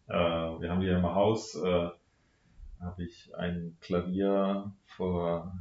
[0.08, 1.90] äh, wir haben hier im Haus, äh,
[2.80, 5.52] habe ich ein Klavier vor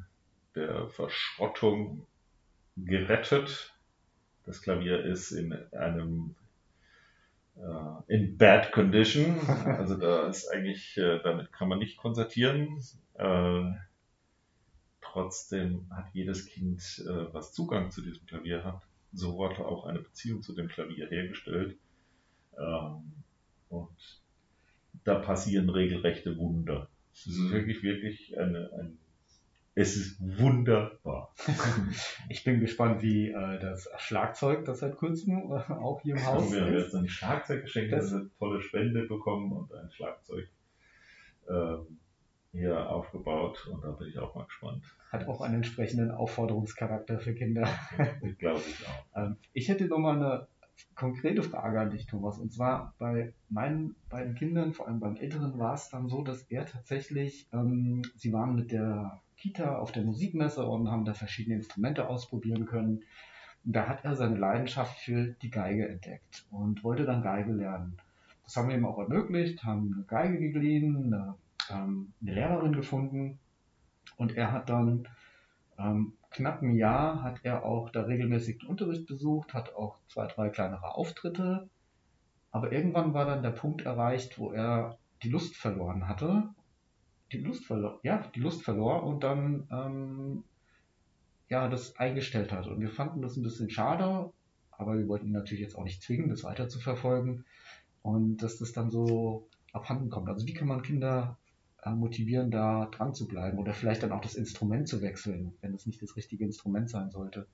[0.55, 2.07] der Verschrottung
[2.77, 3.74] gerettet.
[4.45, 6.35] Das Klavier ist in einem
[7.57, 9.39] äh, in bad condition.
[9.65, 12.79] Also da ist eigentlich, äh, damit kann man nicht konzertieren.
[13.15, 13.71] Äh,
[15.01, 18.81] trotzdem hat jedes Kind, äh, was Zugang zu diesem Klavier hat,
[19.13, 21.77] sofort auch eine Beziehung zu dem Klavier hergestellt.
[22.57, 23.13] Ähm,
[23.69, 24.21] und
[25.03, 26.89] da passieren regelrechte Wunder.
[27.13, 27.51] Es ist mhm.
[27.51, 28.97] wirklich, wirklich eine, ein,
[29.75, 31.33] es ist wunderbar.
[32.29, 36.45] ich bin gespannt, wie äh, das Schlagzeug, das seit kurzem äh, auch hier im Haus
[36.45, 36.53] ist.
[36.53, 40.47] Wir haben jetzt ein Schlagzeug geschenkt, das eine tolle Spende bekommen und ein Schlagzeug.
[41.49, 41.99] Ähm,
[42.53, 44.81] hier aufgebaut und da bin ich auch mal gespannt.
[45.11, 47.67] Hat auch einen entsprechenden Aufforderungscharakter für Kinder.
[48.39, 49.05] Glaube ich auch.
[49.17, 50.47] Ähm, ich hätte noch mal eine
[50.95, 52.39] konkrete Frage an dich, Thomas.
[52.39, 56.43] Und zwar bei meinen beiden Kindern, vor allem beim Älteren, war es dann so, dass
[56.43, 61.57] er tatsächlich, ähm, sie waren mit der Kita auf der Musikmesse und haben da verschiedene
[61.57, 63.03] Instrumente ausprobieren können.
[63.65, 67.97] Und da hat er seine Leidenschaft für die Geige entdeckt und wollte dann Geige lernen.
[68.43, 71.35] Das haben wir ihm auch ermöglicht, haben eine Geige geliehen, eine
[71.69, 73.39] ähm, eine Lehrerin gefunden
[74.17, 75.07] und er hat dann
[75.77, 80.27] ähm, knapp ein Jahr hat er auch da regelmäßig den Unterricht besucht, hat auch zwei,
[80.27, 81.69] drei kleinere Auftritte,
[82.51, 86.49] aber irgendwann war dann der Punkt erreicht, wo er die Lust verloren hatte,
[87.31, 90.43] die Lust verlor, ja, die Lust verlor und dann ähm,
[91.49, 94.31] ja das eingestellt hat und wir fanden das ein bisschen schade,
[94.71, 97.45] aber wir wollten ihn natürlich jetzt auch nicht zwingen, das weiter zu verfolgen
[98.01, 100.29] und dass das dann so abhanden kommt.
[100.29, 101.37] Also wie kann man Kinder
[101.85, 105.73] äh, motivieren, da dran zu bleiben oder vielleicht dann auch das Instrument zu wechseln, wenn
[105.73, 107.47] es nicht das richtige Instrument sein sollte.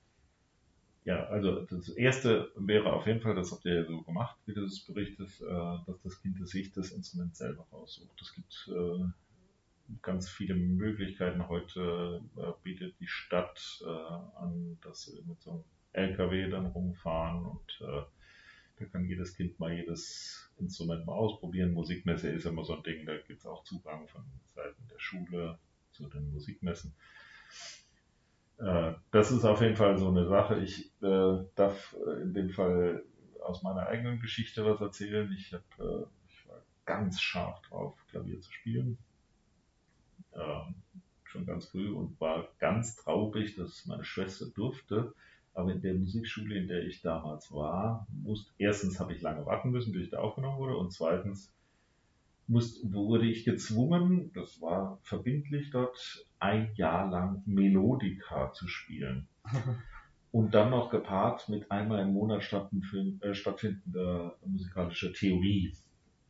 [1.04, 4.54] Ja, also das erste wäre auf jeden Fall, das habt ihr ja so gemacht, wie
[4.54, 8.20] du das berichtest, äh, dass das Kind sich das Instrument selber raussucht.
[8.20, 9.04] Es gibt äh,
[10.00, 11.48] ganz viele Möglichkeiten.
[11.48, 12.22] Heute
[12.62, 13.84] bietet die Stadt
[14.36, 19.72] an, dass sie mit so einem LKW dann rumfahren und da kann jedes Kind mal
[19.72, 21.72] jedes Instrument mal ausprobieren.
[21.72, 24.24] Musikmesse ist immer so ein Ding, da gibt es auch Zugang von
[24.54, 25.58] Seiten der Schule
[25.92, 26.94] zu den Musikmessen.
[28.58, 30.58] Äh, das ist auf jeden Fall so eine Sache.
[30.58, 33.04] Ich äh, darf in dem Fall
[33.44, 35.32] aus meiner eigenen Geschichte was erzählen.
[35.36, 38.98] Ich, hab, äh, ich war ganz scharf drauf, Klavier zu spielen.
[40.34, 40.74] Ähm,
[41.24, 45.14] schon ganz früh und war ganz traurig, dass meine Schwester durfte
[45.54, 49.70] aber in der Musikschule, in der ich damals war, musste, erstens habe ich lange warten
[49.70, 51.52] müssen, bis ich da aufgenommen wurde, und zweitens
[52.46, 59.28] muss, wurde ich gezwungen, das war verbindlich dort, ein Jahr lang Melodika zu spielen.
[60.32, 65.76] Und dann noch gepaart mit einmal im Monat äh, stattfindender musikalischer Theorie.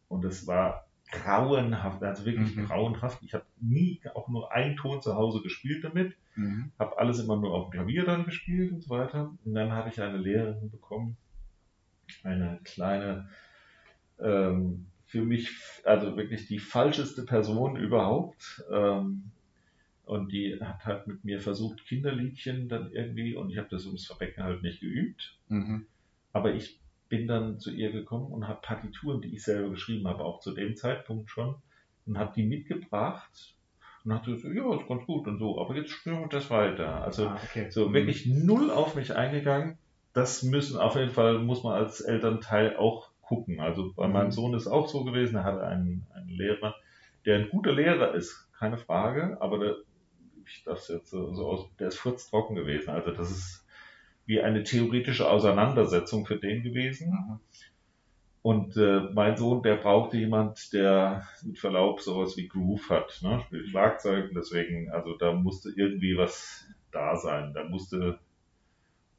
[0.08, 2.66] Und es war grauenhaft, also wirklich mhm.
[2.66, 3.22] grauenhaft.
[3.22, 6.72] Ich habe nie auch nur einen Ton zu Hause gespielt damit, mhm.
[6.79, 9.33] habe alles immer nur auf dem Klavier dann gespielt und so weiter.
[9.44, 11.16] Und dann habe ich eine Lehrerin bekommen,
[12.25, 13.29] eine kleine,
[14.18, 15.51] ähm, für mich,
[15.85, 18.64] also wirklich die falscheste Person überhaupt.
[18.72, 19.31] Ähm,
[20.05, 24.07] und die hat halt mit mir versucht, Kinderliedchen dann irgendwie, und ich habe das ums
[24.07, 25.38] Verbecken halt nicht geübt.
[25.48, 25.87] Mhm.
[26.33, 26.82] Aber ich
[27.12, 30.53] bin dann zu ihr gekommen und habe Partituren, die ich selber geschrieben habe, auch zu
[30.53, 31.57] dem Zeitpunkt schon,
[32.07, 33.55] und habe die mitgebracht
[34.03, 37.05] und hat so, ja, ist ganz gut und so, aber jetzt wir das weiter.
[37.05, 37.70] Also ah, okay.
[37.70, 37.92] so mhm.
[37.92, 39.77] wirklich null auf mich eingegangen.
[40.14, 43.61] Das müssen auf jeden Fall, muss man als Elternteil auch gucken.
[43.61, 44.14] Also bei mhm.
[44.14, 46.75] meinem Sohn ist auch so gewesen, er hatte einen, einen Lehrer,
[47.27, 49.77] der ein guter Lehrer ist, keine Frage, aber der,
[50.46, 52.88] ich das jetzt so, so aus, der ist furztrocken gewesen.
[52.88, 53.62] Also das ist
[54.26, 57.11] wie eine theoretische Auseinandersetzung für den gewesen.
[57.11, 57.40] Mhm.
[58.42, 63.40] Und äh, mein Sohn, der brauchte jemand, der mit Verlaub sowas wie Groove hat, ne?
[63.46, 67.54] spielt Schlagzeug und deswegen, also da musste irgendwie was da sein.
[67.54, 68.18] Da musste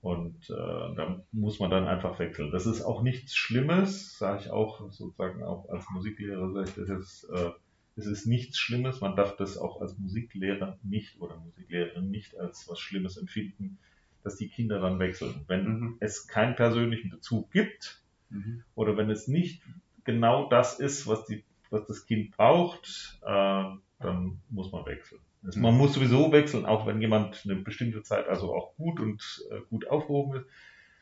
[0.03, 2.51] und äh, da muss man dann einfach wechseln.
[2.51, 6.89] Das ist auch nichts Schlimmes, sage ich auch sozusagen auch als Musiklehrer, sage ich, das
[6.89, 7.51] ist, äh,
[7.95, 8.99] es ist nichts Schlimmes.
[8.99, 13.79] Man darf das auch als Musiklehrer nicht oder Musiklehrerin nicht als was Schlimmes empfinden,
[14.23, 15.43] dass die Kinder dann wechseln.
[15.47, 15.97] Wenn mhm.
[15.99, 18.63] es keinen persönlichen Bezug gibt mhm.
[18.75, 19.61] oder wenn es nicht
[20.03, 23.63] genau das ist, was, die, was das Kind braucht, äh,
[23.99, 25.21] dann muss man wechseln.
[25.45, 29.45] Also man muss sowieso wechseln, auch wenn jemand eine bestimmte Zeit also auch gut und
[29.51, 30.45] äh, gut aufgehoben ist.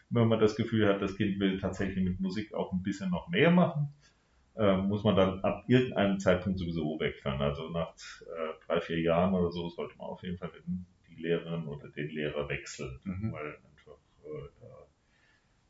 [0.10, 3.30] Wenn man das Gefühl hat, das Kind will tatsächlich mit Musik auch ein bisschen noch
[3.30, 3.94] mehr machen,
[4.58, 7.40] äh, muss man dann ab irgendeinem Zeitpunkt sowieso wechseln.
[7.40, 10.86] Also nach äh, drei, vier Jahren oder so sollte man auf jeden Fall den,
[11.22, 13.32] Lehrerin oder den Lehrer wechseln, mhm.
[13.32, 14.86] weil einfach äh,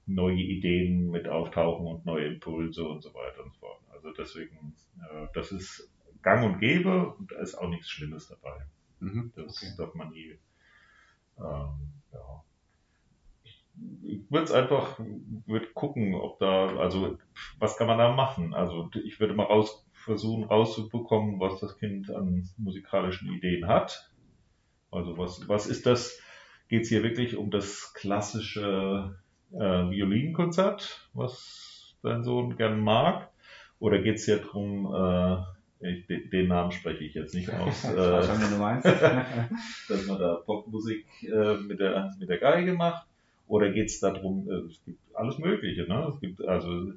[0.05, 3.81] neue Ideen mit auftauchen und neue Impulse und so weiter und so fort.
[3.89, 8.65] Also deswegen, äh, das ist gang und gäbe und da ist auch nichts Schlimmes dabei.
[8.99, 9.73] Mhm, das okay.
[9.77, 10.37] darf man nie.
[11.37, 12.43] Ähm, ja.
[14.03, 17.17] Ich, würde es einfach, würde gucken, ob da, also
[17.57, 18.53] was kann man da machen?
[18.53, 24.10] Also ich würde mal raus, versuchen rauszubekommen, was das Kind an musikalischen Ideen hat.
[24.91, 26.19] Also was, was ist das?
[26.69, 29.15] Geht es hier wirklich um das klassische
[29.53, 33.29] äh, Violinkonzert, was dein Sohn gern mag?
[33.79, 37.83] Oder geht es hier darum, äh, ich, den Namen spreche ich jetzt nicht aus.
[38.57, 38.85] meinst.
[39.89, 43.05] dass man da Popmusik äh, mit, der, mit der Geige macht.
[43.47, 45.83] Oder geht es darum, äh, es gibt alles Mögliche.
[45.83, 46.07] Ne?
[46.13, 46.93] Es gibt also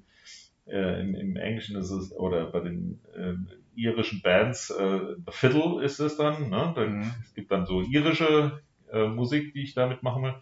[0.66, 3.34] äh, im, im, Englischen ist es, oder bei den äh,
[3.74, 5.00] irischen Bands, äh,
[5.30, 6.48] Fiddle ist es dann.
[6.50, 6.72] Ne?
[6.74, 7.14] dann mhm.
[7.22, 8.60] Es gibt dann so irische
[8.92, 10.34] äh, Musik, die ich damit machen will.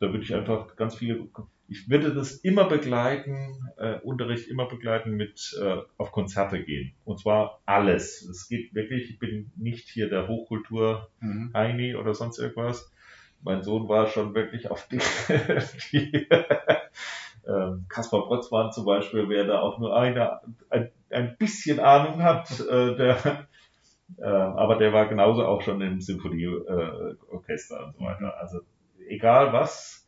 [0.00, 1.28] Da würde ich einfach ganz viel
[1.68, 6.94] ich würde das immer begleiten, äh, Unterricht immer begleiten mit äh, auf Konzerte gehen.
[7.04, 8.22] Und zwar alles.
[8.22, 11.52] Es geht wirklich, ich bin nicht hier der Hochkultur mhm.
[11.54, 12.90] Oder sonst irgendwas.
[13.42, 14.98] Mein Sohn war schon wirklich auf die,
[15.92, 16.26] die
[17.48, 22.60] ähm, Kaspar Protzmann zum Beispiel, wer da auch nur eine, ein, ein bisschen Ahnung hat,
[22.60, 23.46] äh, der,
[24.18, 28.34] äh, aber der war genauso auch schon im Symphonieorchester und so weiter.
[28.38, 28.60] Also
[29.08, 30.06] egal was,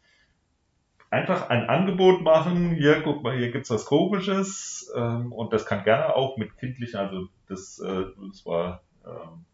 [1.11, 5.85] einfach ein Angebot machen, hier, guck mal, hier gibt's was Komisches ähm, und das kann
[5.85, 9.45] gerne auch mit kindlichen, also das, äh, das war ähm,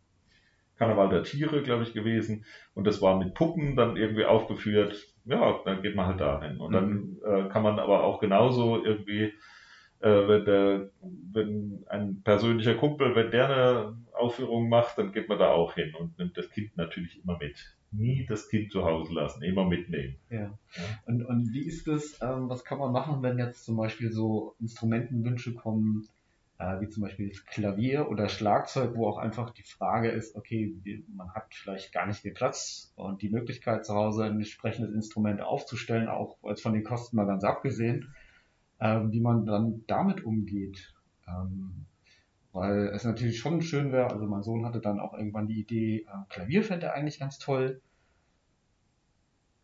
[0.77, 5.07] Karneval der Tiere, glaube ich, gewesen und das war mit Puppen dann irgendwie aufgeführt.
[5.25, 7.21] Ja, dann geht man halt dahin und dann mhm.
[7.25, 9.33] äh, kann man aber auch genauso irgendwie
[10.01, 10.91] äh, wenn, der,
[11.33, 15.95] wenn ein persönlicher Kumpel, wenn der eine Aufführung macht, dann geht man da auch hin
[15.95, 20.17] und nimmt das Kind natürlich immer mit nie das Kind zu Hause lassen, immer mitnehmen.
[20.29, 20.39] Ja.
[20.39, 20.59] ja.
[21.07, 24.55] Und, und wie ist das, ähm, was kann man machen, wenn jetzt zum Beispiel so
[24.61, 26.07] Instrumentenwünsche kommen,
[26.59, 30.75] äh, wie zum Beispiel das Klavier oder Schlagzeug, wo auch einfach die Frage ist, okay,
[31.15, 35.41] man hat vielleicht gar nicht den Platz und die Möglichkeit zu Hause ein entsprechendes Instrument
[35.41, 38.15] aufzustellen, auch als von den Kosten mal ganz abgesehen,
[38.79, 40.95] äh, wie man dann damit umgeht.
[41.29, 41.87] Ähm,
[42.53, 46.07] weil es natürlich schon schön wäre, also mein Sohn hatte dann auch irgendwann die Idee,
[46.09, 47.83] äh, Klavier fände er eigentlich ganz toll.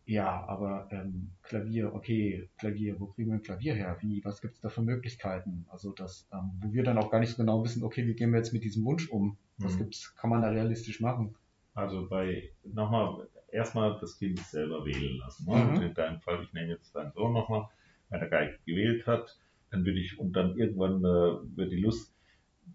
[0.05, 3.97] Ja, aber ähm, Klavier, okay, Klavier, wo kriegen wir ein Klavier her?
[4.01, 5.65] Wie, was gibt es da für Möglichkeiten?
[5.69, 8.39] Also das, ähm, wo wir dann auch gar nicht genau wissen, okay, wie gehen wir
[8.39, 9.37] jetzt mit diesem Wunsch um?
[9.59, 9.79] Was mhm.
[9.79, 11.35] gibt's, kann man da realistisch machen?
[11.73, 15.49] Also bei, nochmal, erstmal das Kind selber wählen lassen.
[15.49, 15.63] Ne?
[15.63, 15.81] Mhm.
[15.81, 17.69] In deinem Fall, ich nehme jetzt deinen Sohn nochmal,
[18.09, 19.39] wenn er Geige gewählt hat,
[19.71, 22.13] dann würde ich, und dann irgendwann äh, wird die Lust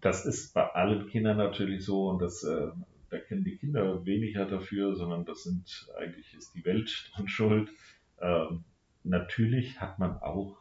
[0.01, 2.67] das ist bei allen Kindern natürlich so und das, äh,
[3.09, 7.69] da kennen die Kinder weniger dafür, sondern das sind eigentlich ist die Welt dran schuld.
[8.21, 8.63] Ähm,
[9.03, 10.57] natürlich hat man auch,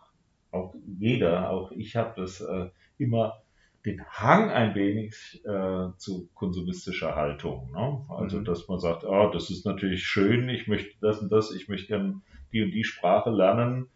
[0.51, 3.43] auch jeder, auch ich habe das äh, immer
[3.85, 7.71] den Hang ein wenig äh, zu konsumistischer Haltung.
[7.73, 8.05] Ne?
[8.09, 8.45] Also, mhm.
[8.45, 11.89] dass man sagt, oh, das ist natürlich schön, ich möchte das und das, ich möchte
[11.89, 12.21] gerne
[12.53, 13.89] die und die Sprache lernen.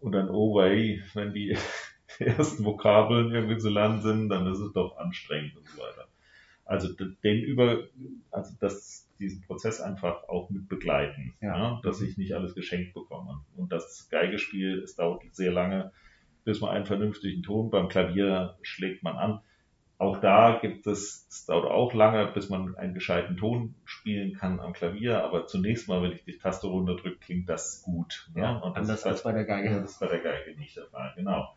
[0.00, 1.56] Und dann, oh wei, wenn die
[2.18, 6.08] ersten Vokabeln irgendwie zu lernen sind, dann ist es doch anstrengend und so weiter.
[6.72, 7.82] Also den über,
[8.30, 11.54] also das, diesen Prozess einfach auch mit begleiten, ja.
[11.54, 13.44] ja dass ich nicht alles geschenkt bekomme.
[13.58, 15.92] Und das Geigespiel, es dauert sehr lange,
[16.44, 19.40] bis man einen vernünftigen Ton beim Klavier schlägt man an.
[19.98, 24.58] Auch da gibt es, es dauert auch lange, bis man einen gescheiten Ton spielen kann
[24.58, 28.30] am Klavier, aber zunächst mal, wenn ich die Taste runterdrücke, klingt das gut.
[28.34, 28.58] Ja, ja?
[28.60, 29.78] Und anders als bei der Geige.
[29.78, 31.54] Das ist bei der Geige nicht der Fall, genau.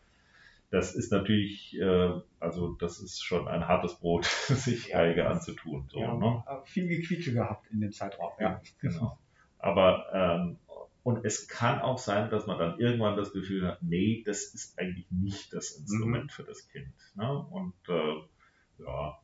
[0.70, 5.88] Das ist natürlich, äh, also das ist schon ein hartes Brot, sich Geige anzutun.
[5.90, 6.42] So, ja, ne?
[6.64, 8.32] Viel Gequietsche gehabt in dem Zeitraum.
[8.40, 9.18] Ja, genau.
[9.58, 10.58] Aber ähm,
[11.02, 14.76] und es kann auch sein, dass man dann irgendwann das Gefühl hat, nee, das ist
[14.76, 16.30] eigentlich nicht das Instrument mhm.
[16.30, 16.92] für das Kind.
[17.14, 17.46] Ne?
[17.50, 19.16] Und äh, ja,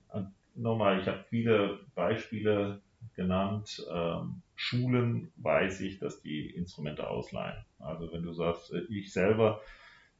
[0.55, 2.81] nochmal, ich habe viele Beispiele
[3.15, 3.85] genannt.
[3.93, 7.65] Ähm, Schulen weiß ich, dass die Instrumente ausleihen.
[7.79, 9.61] Also wenn du sagst, äh, ich selber,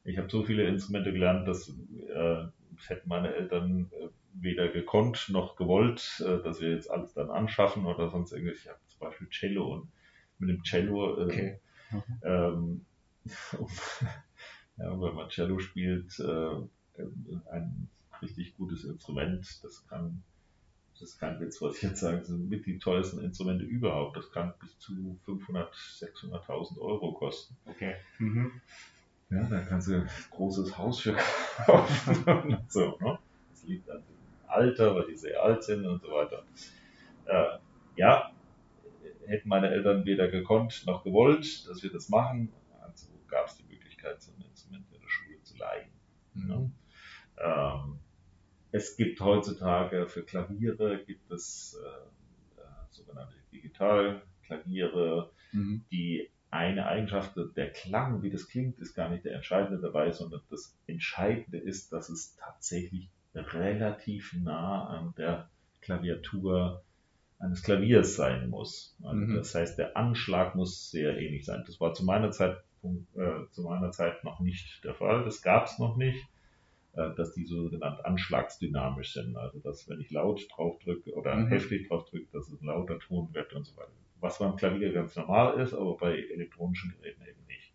[0.05, 2.45] ich habe so viele Instrumente gelernt, dass äh,
[2.87, 7.87] hätten meine Eltern äh, weder gekonnt noch gewollt, äh, dass wir jetzt alles dann anschaffen
[7.87, 8.59] oder sonst irgendwas.
[8.59, 9.93] Ich habe zum Beispiel Cello und
[10.39, 11.19] mit dem Cello.
[11.19, 11.61] Äh, okay.
[12.25, 12.85] Ähm,
[14.79, 17.03] ja, wenn man Cello spielt, äh,
[17.51, 17.89] ein
[18.21, 20.23] richtig gutes Instrument, das kann,
[20.95, 24.17] das ist kein Witz, was ich jetzt sage, sind mit die teuersten Instrumente überhaupt.
[24.17, 27.57] Das kann bis zu 500, 600.000 Euro kosten.
[27.67, 27.95] Okay.
[28.19, 28.61] Mhm.
[29.33, 31.17] Ja, da kannst du ein großes Haus für
[31.67, 32.59] kaufen.
[32.69, 33.19] so, ne?
[33.51, 36.45] Das liegt an dem Alter, weil die sehr alt sind und so weiter.
[37.25, 37.59] Äh,
[37.97, 38.31] ja,
[39.27, 42.53] hätten meine Eltern weder gekonnt noch gewollt, dass wir das machen.
[42.83, 45.91] Also gab es die Möglichkeit, so ein Instrument in der Schule zu leihen.
[46.35, 46.49] Mhm.
[46.49, 46.73] Ne?
[47.39, 47.99] Ähm,
[48.71, 55.85] es gibt heutzutage für Klaviere gibt es äh, äh, sogenannte Digitalklaviere, mhm.
[55.91, 60.43] die eine Eigenschaft, der Klang, wie das klingt, ist gar nicht der entscheidende dabei, sondern
[60.51, 65.49] das Entscheidende ist, dass es tatsächlich relativ nah an der
[65.81, 66.83] Klaviatur
[67.39, 68.95] eines Klaviers sein muss.
[69.03, 69.35] Also mhm.
[69.35, 71.65] Das heißt, der Anschlag muss sehr ähnlich sein.
[71.67, 75.25] Das war zu meiner Zeit, äh, zu meiner Zeit noch nicht der Fall.
[75.25, 76.23] Das gab es noch nicht,
[76.93, 79.39] äh, dass die sogenannt anschlagsdynamisch sind.
[79.39, 81.49] Also dass wenn ich laut drauf drücke oder mhm.
[81.49, 83.91] heftig drauf drücke, dass es ein lauter Ton wird und so weiter.
[84.23, 87.75] Was beim Klavier ganz normal ist, aber bei elektronischen Geräten eben nicht.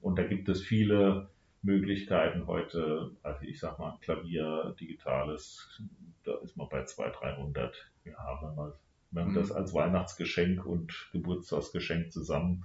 [0.00, 1.30] Und da gibt es viele
[1.62, 5.82] Möglichkeiten heute, also ich sag mal, Klavier, digitales,
[6.24, 7.90] da ist man bei 200, 300.
[8.04, 8.72] Ja, wenn man
[9.10, 9.36] wir haben mhm.
[9.36, 12.64] das als Weihnachtsgeschenk und Geburtstagsgeschenk zusammen.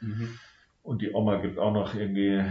[0.00, 0.38] Mhm.
[0.82, 2.42] Und die Oma gibt auch noch irgendwie,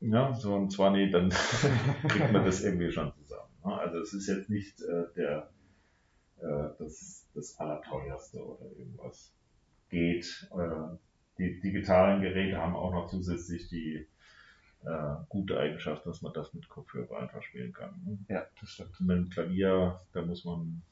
[0.00, 1.30] ja, so ein 20, dann
[2.08, 3.50] kriegt man das irgendwie schon zusammen.
[3.64, 3.78] Ne?
[3.78, 5.50] Also es ist jetzt nicht äh, der,
[6.44, 9.32] äh, das, das Allerteuerste oder irgendwas.
[9.90, 10.48] Geht.
[10.52, 10.96] Äh,
[11.38, 14.06] die digitalen Geräte haben auch noch zusätzlich die
[14.84, 18.00] äh, gute Eigenschaft, dass man das mit Kopfhörer einfach spielen kann.
[18.04, 18.18] Ne?
[18.28, 19.00] Ja, das stimmt.
[19.00, 20.82] Mit dem Klavier, da muss man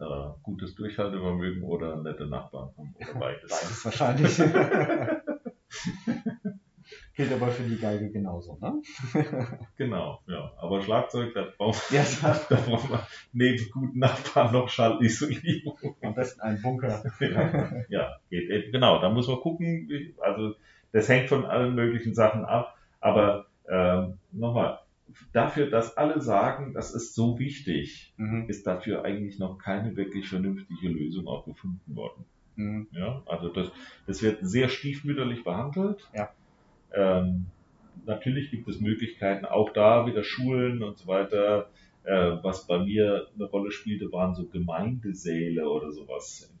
[0.00, 3.50] äh, gutes Durchhaltevermögen oder nette Nachbarn haben oder beides.
[3.50, 4.38] Beides wahrscheinlich.
[7.14, 8.80] Gilt aber für die Geige genauso, ne?
[9.76, 10.50] genau, ja.
[10.56, 12.04] Aber Schlagzeug, da braucht, ja,
[12.48, 13.00] da braucht man
[13.32, 15.96] neben guten Nachbarn noch Schallisolierung.
[16.00, 17.04] Am besten einen Bunker.
[17.20, 18.72] ja, ja, geht eben.
[18.72, 20.14] Genau, da muss man gucken.
[20.20, 20.54] Also
[20.92, 22.78] das hängt von allen möglichen Sachen ab.
[23.00, 24.78] Aber ähm, nochmal,
[25.32, 28.48] dafür, dass alle sagen, das ist so wichtig, mhm.
[28.48, 32.24] ist dafür eigentlich noch keine wirklich vernünftige Lösung auch gefunden worden.
[32.56, 32.88] Mhm.
[32.92, 33.70] Ja, also das,
[34.06, 36.08] das wird sehr stiefmütterlich behandelt.
[36.14, 36.30] Ja.
[36.94, 37.46] Ähm,
[38.06, 41.70] natürlich gibt es Möglichkeiten, auch da wieder Schulen und so weiter.
[42.04, 46.52] Äh, was bei mir eine Rolle spielte, waren so Gemeindesäle oder sowas.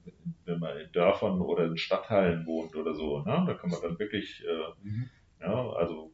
[0.44, 3.44] Wenn man in Dörfern oder in Stadtteilen wohnt oder so, ne?
[3.46, 5.10] da kann man dann wirklich, äh, mhm.
[5.40, 6.12] ja, also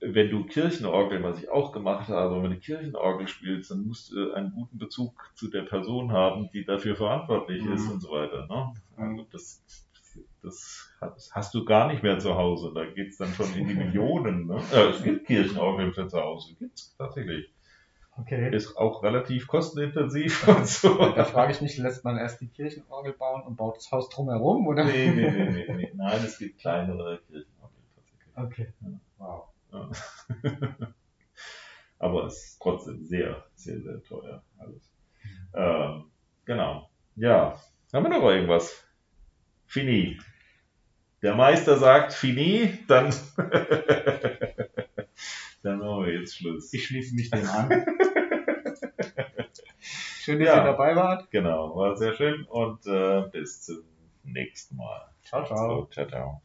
[0.00, 4.32] wenn du Kirchenorgel, was ich auch gemacht habe, wenn du Kirchenorgel spielst, dann musst du
[4.32, 7.72] einen guten Bezug zu der Person haben, die dafür verantwortlich mhm.
[7.72, 8.46] ist und so weiter.
[8.46, 8.72] Ne?
[8.96, 9.85] Also das,
[10.46, 12.72] das hast du gar nicht mehr zu Hause.
[12.74, 14.46] Da geht es dann schon in die Millionen.
[14.46, 14.60] Ne?
[14.72, 17.52] Ja, es gibt Kirchenorgeln für zu Hause, gibt es tatsächlich.
[18.18, 18.54] Okay.
[18.54, 20.96] Ist auch relativ kostenintensiv und so.
[20.96, 24.66] Da frage ich mich, lässt man erst die Kirchenorgel bauen und baut das Haus drumherum,
[24.66, 24.84] oder?
[24.84, 25.92] Nee, nee, nee, nee, nee.
[25.94, 28.36] Nein, es gibt kleinere Kirchenorgel tatsächlich.
[28.36, 28.72] Okay.
[28.80, 29.00] Ja.
[29.18, 29.48] Wow.
[31.98, 34.90] Aber es ist trotzdem sehr, sehr, sehr teuer alles.
[35.54, 36.04] Ähm,
[36.44, 36.88] genau.
[37.16, 37.60] Ja.
[37.92, 38.84] Haben wir noch irgendwas?
[39.66, 40.18] Fini.
[41.22, 43.12] Der Meister sagt Fini, dann,
[45.62, 46.72] dann machen wir jetzt Schluss.
[46.72, 47.68] Ich schließe mich dem an.
[50.20, 50.56] Schön, dass Ja.
[50.58, 51.30] ihr dabei wart.
[51.30, 53.82] Genau, war sehr schön und äh, bis zum
[54.24, 55.08] nächsten Mal.
[55.24, 55.68] Ciao, ciao.
[55.82, 56.42] So, ciao, ciao.